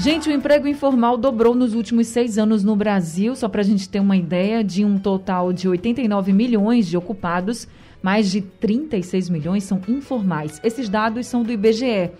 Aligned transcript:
Gente, 0.00 0.30
o 0.30 0.32
emprego 0.32 0.66
informal 0.66 1.18
dobrou 1.18 1.54
nos 1.54 1.74
últimos 1.74 2.06
seis 2.06 2.38
anos 2.38 2.64
no 2.64 2.74
Brasil, 2.74 3.36
só 3.36 3.50
para 3.50 3.60
a 3.60 3.64
gente 3.64 3.86
ter 3.86 4.00
uma 4.00 4.16
ideia, 4.16 4.64
de 4.64 4.82
um 4.82 4.98
total 4.98 5.52
de 5.52 5.68
89 5.68 6.32
milhões 6.32 6.86
de 6.86 6.96
ocupados, 6.96 7.68
mais 8.02 8.30
de 8.30 8.40
36 8.40 9.28
milhões 9.28 9.64
são 9.64 9.78
informais. 9.86 10.58
Esses 10.64 10.88
dados 10.88 11.26
são 11.26 11.42
do 11.42 11.52
IBGE. 11.52 12.12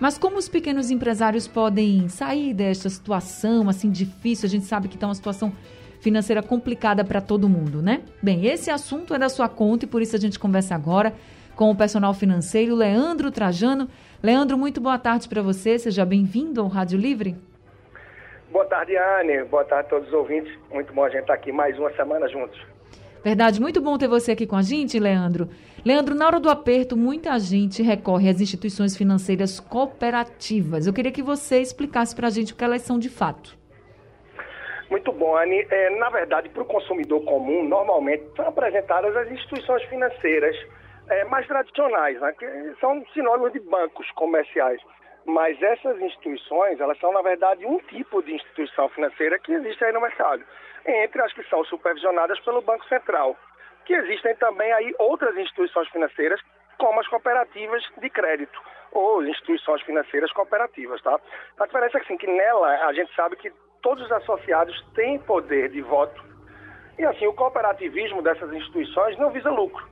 Mas 0.00 0.18
como 0.18 0.38
os 0.38 0.48
pequenos 0.48 0.90
empresários 0.90 1.46
podem 1.46 2.08
sair 2.08 2.52
desta 2.52 2.90
situação 2.90 3.68
assim 3.68 3.92
difícil? 3.92 4.48
A 4.48 4.50
gente 4.50 4.66
sabe 4.66 4.88
que 4.88 4.96
está 4.96 5.06
uma 5.06 5.14
situação 5.14 5.52
financeira 6.00 6.42
complicada 6.42 7.04
para 7.04 7.20
todo 7.20 7.48
mundo, 7.48 7.80
né? 7.80 8.00
Bem, 8.20 8.44
esse 8.46 8.72
assunto 8.72 9.14
é 9.14 9.18
da 9.20 9.28
sua 9.28 9.48
conta 9.48 9.84
e 9.84 9.88
por 9.88 10.02
isso 10.02 10.16
a 10.16 10.18
gente 10.18 10.36
conversa 10.36 10.74
agora 10.74 11.14
com 11.56 11.70
o 11.70 11.76
personal 11.76 12.14
financeiro 12.14 12.74
Leandro 12.74 13.30
Trajano. 13.30 13.88
Leandro, 14.22 14.56
muito 14.56 14.80
boa 14.80 14.98
tarde 14.98 15.28
para 15.28 15.42
você. 15.42 15.78
Seja 15.78 16.04
bem-vindo 16.04 16.60
ao 16.60 16.68
Rádio 16.68 16.98
Livre. 16.98 17.36
Boa 18.50 18.64
tarde, 18.64 18.96
Anne. 18.96 19.44
Boa 19.44 19.64
tarde 19.64 19.86
a 19.86 19.90
todos 19.90 20.08
os 20.08 20.14
ouvintes. 20.14 20.52
Muito 20.72 20.92
bom 20.92 21.04
a 21.04 21.08
gente 21.08 21.22
estar 21.22 21.34
aqui 21.34 21.52
mais 21.52 21.78
uma 21.78 21.90
semana 21.92 22.28
juntos. 22.28 22.60
Verdade, 23.22 23.60
muito 23.60 23.82
bom 23.82 23.98
ter 23.98 24.08
você 24.08 24.32
aqui 24.32 24.46
com 24.46 24.56
a 24.56 24.62
gente, 24.62 24.98
Leandro. 24.98 25.50
Leandro, 25.84 26.14
na 26.14 26.26
hora 26.26 26.40
do 26.40 26.48
aperto, 26.48 26.96
muita 26.96 27.38
gente 27.38 27.82
recorre 27.82 28.30
às 28.30 28.40
instituições 28.40 28.96
financeiras 28.96 29.60
cooperativas. 29.60 30.86
Eu 30.86 30.92
queria 30.92 31.12
que 31.12 31.22
você 31.22 31.60
explicasse 31.60 32.16
para 32.16 32.28
a 32.28 32.30
gente 32.30 32.52
o 32.52 32.56
que 32.56 32.64
elas 32.64 32.82
são 32.82 32.98
de 32.98 33.10
fato. 33.10 33.58
Muito 34.90 35.12
bom, 35.12 35.36
Anne. 35.36 35.66
É, 35.70 35.98
na 35.98 36.08
verdade, 36.08 36.48
para 36.48 36.62
o 36.62 36.66
consumidor 36.66 37.22
comum, 37.24 37.68
normalmente 37.68 38.24
são 38.34 38.48
apresentadas 38.48 39.14
as 39.14 39.30
instituições 39.30 39.82
financeiras 39.84 40.56
é, 41.10 41.24
mais 41.24 41.46
tradicionais, 41.46 42.20
né, 42.20 42.32
que 42.38 42.74
são 42.80 43.04
sinônimos 43.12 43.52
de 43.52 43.60
bancos 43.60 44.10
comerciais. 44.12 44.80
Mas 45.26 45.60
essas 45.62 46.00
instituições, 46.00 46.80
elas 46.80 46.98
são, 46.98 47.12
na 47.12 47.20
verdade, 47.20 47.66
um 47.66 47.78
tipo 47.80 48.22
de 48.22 48.32
instituição 48.32 48.88
financeira 48.88 49.38
que 49.38 49.52
existe 49.52 49.84
aí 49.84 49.92
no 49.92 50.00
mercado 50.00 50.42
entre 50.86 51.20
as 51.20 51.32
que 51.32 51.42
são 51.44 51.62
supervisionadas 51.64 52.40
pelo 52.40 52.62
Banco 52.62 52.86
Central. 52.86 53.36
Que 53.84 53.92
existem 53.92 54.34
também 54.36 54.72
aí 54.72 54.94
outras 54.98 55.36
instituições 55.36 55.88
financeiras, 55.88 56.40
como 56.78 57.00
as 57.00 57.08
cooperativas 57.08 57.82
de 57.98 58.08
crédito 58.08 58.58
ou 58.92 59.22
instituições 59.24 59.82
financeiras 59.82 60.32
cooperativas, 60.32 61.00
tá? 61.02 61.20
A 61.58 61.66
diferença 61.66 61.98
é 61.98 62.00
assim, 62.00 62.16
que 62.16 62.26
nela 62.26 62.68
a 62.86 62.92
gente 62.92 63.14
sabe 63.14 63.36
que 63.36 63.52
todos 63.82 64.04
os 64.04 64.12
associados 64.12 64.74
têm 64.94 65.18
poder 65.18 65.68
de 65.68 65.82
voto 65.82 66.22
e 66.98 67.04
assim 67.04 67.26
o 67.26 67.32
cooperativismo 67.32 68.22
dessas 68.22 68.52
instituições 68.52 69.18
não 69.18 69.30
visa 69.30 69.50
lucro. 69.50 69.86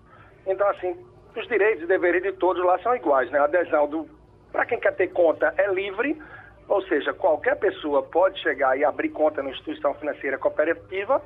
Então 0.49 0.69
assim 0.69 0.97
os 1.37 1.47
direitos 1.47 1.85
e 1.85 1.87
deveres 1.87 2.23
de 2.23 2.33
todos 2.33 2.65
lá 2.65 2.79
são 2.81 2.97
iguais, 2.97 3.31
né? 3.31 3.39
A 3.39 3.45
adesão 3.45 3.87
do 3.89 4.09
para 4.51 4.67
quem 4.67 4.81
quer 4.81 4.97
ter 4.97 5.09
conta 5.09 5.55
é 5.57 5.69
livre 5.73 6.21
ou 6.69 6.83
seja, 6.83 7.15
qualquer 7.15 7.57
pessoa 7.57 8.03
pode 8.03 8.39
chegar 8.41 8.79
e 8.79 8.85
abrir 8.85 9.09
conta 9.09 9.43
na 9.43 9.51
instituição 9.51 9.95
financeira 9.95 10.37
cooperativa 10.37 11.23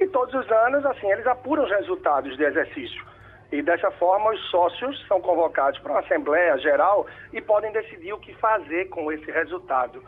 e 0.00 0.06
todos 0.06 0.34
os 0.34 0.50
anos, 0.50 0.86
assim, 0.86 1.10
eles 1.10 1.26
apuram 1.26 1.64
os 1.64 1.70
resultados 1.70 2.36
de 2.36 2.42
exercício. 2.42 3.04
E 3.52 3.60
dessa 3.62 3.90
forma, 3.92 4.30
os 4.30 4.50
sócios 4.50 5.06
são 5.06 5.20
convocados 5.20 5.78
para 5.80 5.92
uma 5.92 6.00
Assembleia 6.00 6.56
Geral 6.58 7.06
e 7.32 7.40
podem 7.40 7.72
decidir 7.72 8.12
o 8.12 8.18
que 8.18 8.32
fazer 8.34 8.86
com 8.86 9.10
esse 9.12 9.30
resultado. 9.30 10.02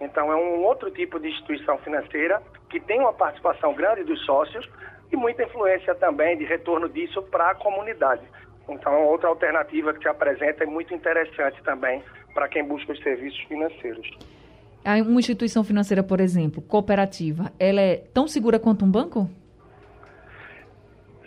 Então, 0.00 0.30
é 0.30 0.36
um 0.36 0.62
outro 0.64 0.90
tipo 0.90 1.18
de 1.18 1.28
instituição 1.28 1.78
financeira 1.78 2.42
que 2.68 2.80
tem 2.80 3.00
uma 3.00 3.12
participação 3.12 3.72
grande 3.74 4.04
dos 4.04 4.22
sócios 4.26 4.68
e 5.10 5.16
muita 5.16 5.44
influência 5.44 5.94
também 5.94 6.36
de 6.36 6.44
retorno 6.44 6.88
disso 6.88 7.22
para 7.22 7.50
a 7.50 7.54
comunidade. 7.54 8.22
Então, 8.68 9.04
outra 9.04 9.28
alternativa 9.28 9.94
que 9.94 10.02
se 10.02 10.08
apresenta 10.08 10.64
é 10.64 10.66
muito 10.66 10.92
interessante 10.92 11.62
também 11.62 12.02
para 12.34 12.48
quem 12.48 12.64
busca 12.64 12.92
os 12.92 13.02
serviços 13.02 13.40
financeiros. 13.44 14.10
Uma 14.84 15.18
instituição 15.18 15.64
financeira, 15.64 16.02
por 16.02 16.20
exemplo, 16.20 16.62
cooperativa, 16.62 17.52
ela 17.58 17.80
é 17.80 17.96
tão 17.96 18.28
segura 18.28 18.58
quanto 18.58 18.84
um 18.84 18.90
banco? 18.90 19.28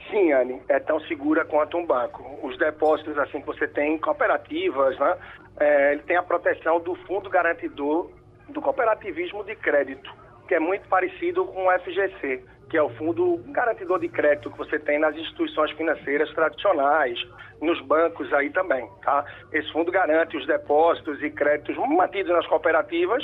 Sim, 0.10 0.32
Anne, 0.32 0.62
é 0.70 0.80
tão 0.80 1.00
segura 1.02 1.46
quanto 1.46 1.78
um 1.78 1.86
banco. 1.86 2.24
Os 2.42 2.58
depósitos 2.58 3.18
assim 3.18 3.42
que 3.42 3.48
você 3.48 3.68
tem 3.68 3.96
em 3.96 3.98
cooperativas, 3.98 4.98
né, 4.98 5.18
é, 5.60 5.92
ele 5.94 6.02
tem 6.04 6.16
a 6.16 6.24
proteção 6.24 6.80
do 6.80 6.96
fundo 7.06 7.30
garantidor 7.30 8.10
do 8.48 8.62
cooperativismo 8.62 9.44
de 9.44 9.56
crédito, 9.56 10.10
que 10.50 10.56
é 10.56 10.60
muito 10.60 10.90
parecido 10.90 11.46
com 11.46 11.68
o 11.68 11.80
FGC 11.80 12.44
que 12.70 12.78
é 12.78 12.84
o 12.84 12.90
fundo 12.90 13.42
garantidor 13.48 14.00
de 14.00 14.08
crédito 14.08 14.52
que 14.52 14.58
você 14.58 14.78
tem 14.78 15.00
nas 15.00 15.16
instituições 15.16 15.72
financeiras 15.72 16.32
tradicionais, 16.34 17.20
nos 17.60 17.82
bancos 17.82 18.32
aí 18.32 18.52
também, 18.52 18.88
tá? 19.04 19.26
Esse 19.52 19.72
fundo 19.74 19.92
garante 19.92 20.38
os 20.38 20.46
depósitos 20.46 21.22
e 21.22 21.32
créditos 21.32 21.76
mantidos 21.76 22.32
nas 22.32 22.46
cooperativas, 22.46 23.24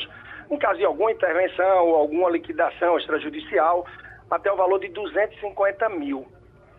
em 0.49 0.57
caso 0.57 0.79
de 0.79 0.85
alguma 0.85 1.11
intervenção 1.11 1.87
ou 1.87 1.95
alguma 1.95 2.29
liquidação 2.29 2.97
extrajudicial, 2.97 3.85
até 4.29 4.51
o 4.51 4.57
valor 4.57 4.79
de 4.79 4.89
250 4.89 5.89
mil. 5.89 6.25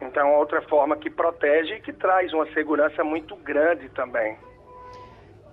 Então, 0.02 0.28
é 0.28 0.36
outra 0.36 0.60
forma 0.62 0.96
que 0.96 1.08
protege 1.08 1.76
e 1.76 1.80
que 1.80 1.92
traz 1.92 2.32
uma 2.32 2.46
segurança 2.52 3.02
muito 3.04 3.36
grande 3.36 3.88
também. 3.90 4.36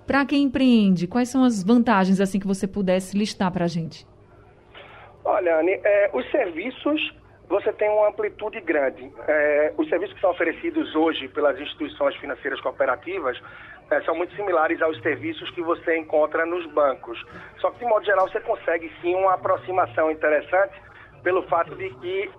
Para 0.06 0.26
quem 0.26 0.44
empreende, 0.44 1.08
quais 1.08 1.30
são 1.30 1.44
as 1.44 1.64
vantagens 1.64 2.20
assim 2.20 2.40
que 2.40 2.48
você 2.48 2.68
pudesse 2.68 3.18
listar 3.18 3.52
para 3.52 3.66
a 3.66 3.70
gente? 3.70 4.06
Olha, 5.26 5.60
Anne, 5.60 5.80
é, 5.84 6.10
os 6.14 6.30
serviços, 6.32 7.16
você 7.48 7.72
tem 7.74 7.90
uma 7.90 8.10
amplitude 8.10 8.60
grande. 8.62 9.12
É, 9.28 9.74
os 9.78 9.88
serviços 9.88 10.16
que 10.16 10.22
são 10.22 10.32
oferecidos 10.32 10.94
hoje 10.96 11.28
pelas 11.30 11.60
instituições 11.60 12.16
financeiras 12.18 12.60
cooperativas 12.62 13.40
é, 13.90 14.02
são 14.02 14.16
muito 14.16 14.36
similares 14.36 14.82
aos 14.82 15.00
serviços 15.02 15.50
que 15.52 15.62
você 15.62 15.98
encontra 15.98 16.46
nos 16.46 16.66
bancos. 16.74 17.24
Só 17.60 17.72
que, 17.72 17.80
de 17.80 17.86
modo 17.86 18.06
geral, 18.06 18.28
você 18.28 18.40
consegue 18.42 18.92
sim 19.02 19.16
uma 19.16 19.36
aproximação 19.36 20.12
interessante 20.12 20.74
pelo 21.24 21.44
fato 21.44 21.76
de 21.76 21.90
que 21.96 22.32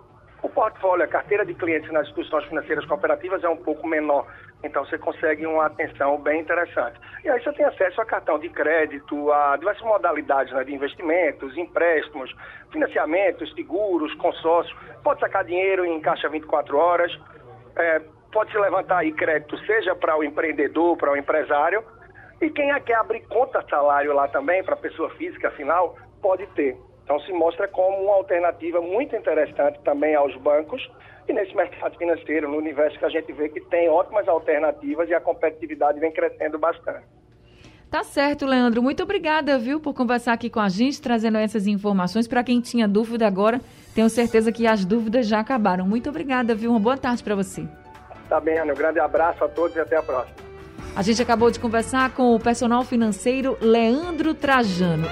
o 0.45 0.49
portfólio, 0.51 1.07
a 1.07 1.09
carteira 1.09 1.43
de 1.47 1.55
clientes 1.55 1.91
nas 1.91 2.03
instituições 2.03 2.45
financeiras 2.45 2.85
cooperativas 2.85 3.43
é 3.43 3.49
um 3.49 3.57
pouco 3.57 3.87
menor. 3.87 4.27
Então 4.63 4.85
você 4.85 4.99
consegue 4.99 5.47
uma 5.47 5.65
atenção 5.65 6.21
bem 6.21 6.43
interessante. 6.43 7.01
E 7.25 7.31
aí 7.31 7.43
você 7.43 7.51
tem 7.55 7.65
acesso 7.65 7.99
a 8.03 8.05
cartão 8.05 8.39
de 8.39 8.51
crédito, 8.51 9.33
a 9.33 9.57
diversas 9.57 9.83
modalidades 9.83 10.53
né, 10.53 10.63
de 10.63 10.75
investimentos, 10.75 11.57
empréstimos, 11.57 12.31
financiamentos, 12.71 13.55
seguros, 13.55 14.13
consórcios. 14.17 14.79
Pode 15.03 15.21
sacar 15.21 15.45
dinheiro 15.45 15.83
em 15.87 15.99
caixa 16.01 16.29
24 16.29 16.77
horas. 16.77 17.19
É, 17.77 18.03
pode 18.31 18.53
se 18.53 18.59
levantar 18.59 18.99
aí 18.99 19.13
crédito, 19.13 19.57
seja 19.65 19.95
para 19.95 20.15
o 20.15 20.23
empreendedor, 20.23 20.99
para 20.99 21.11
o 21.11 21.17
empresário. 21.17 21.83
E 22.43 22.51
quem 22.51 22.71
é 22.71 22.81
quer 22.81 22.97
abrir 22.97 23.27
conta 23.29 23.65
salário 23.71 24.13
lá 24.13 24.29
também, 24.29 24.63
para 24.63 24.77
pessoa 24.77 25.09
física, 25.11 25.49
afinal, 25.49 25.97
pode 26.21 26.47
ter. 26.49 26.77
Então 27.05 27.21
se 27.21 27.33
mostra 27.33 27.69
como 27.69 28.05
uma 28.05 28.15
alternativa 28.15 28.81
muito 28.81 29.15
interessante 29.15 29.79
também 29.85 30.15
aos 30.15 30.35
bancos 30.39 30.91
e 31.29 31.33
nesse 31.33 31.55
mercado 31.55 31.97
financeiro, 31.97 32.49
no 32.49 32.57
universo 32.57 32.99
que 32.99 33.05
a 33.05 33.11
gente 33.11 33.33
vê 33.33 33.49
que 33.49 33.61
tem 33.61 33.89
ótimas 33.89 34.27
alternativas 34.27 35.09
e 35.09 35.15
a 35.15 35.21
competitividade 35.21 36.01
vem 36.01 36.13
crescendo 36.13 36.59
bastante. 36.59 37.05
Tá 37.91 38.03
certo, 38.03 38.45
Leandro. 38.45 38.83
Muito 38.83 39.03
obrigada, 39.05 39.57
viu, 39.57 39.79
por 39.79 39.95
conversar 39.95 40.33
aqui 40.33 40.51
com 40.51 40.59
a 40.59 40.69
gente, 40.69 41.01
trazendo 41.01 41.39
essas 41.39 41.67
informações. 41.67 42.27
Para 42.27 42.43
quem 42.43 42.61
tinha 42.61 42.89
dúvida 42.89 43.27
agora, 43.27 43.61
tenho 43.95 44.09
certeza 44.11 44.51
que 44.51 44.67
as 44.67 44.85
dúvidas 44.85 45.29
já 45.29 45.39
acabaram. 45.39 45.87
Muito 45.87 46.11
obrigada, 46.11 46.55
viu? 46.55 46.71
Uma 46.71 46.81
boa 46.81 46.97
tarde 46.97 47.23
para 47.23 47.37
você. 47.37 47.65
Tá 48.29 48.41
bem, 48.41 48.59
Ana. 48.59 48.73
Um 48.73 48.77
grande 48.77 48.99
abraço 48.99 49.45
a 49.45 49.49
todos 49.49 49.77
e 49.77 49.81
até 49.81 49.97
a 49.97 50.03
próxima. 50.03 50.35
A 50.97 51.03
gente 51.03 51.21
acabou 51.21 51.51
de 51.51 51.59
conversar 51.59 52.13
com 52.15 52.35
o 52.35 52.41
personal 52.41 52.85
financeiro 52.85 53.57
Leandro 53.61 54.33
Trajano. 54.35 55.03